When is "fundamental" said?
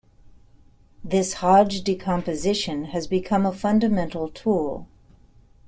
3.53-4.29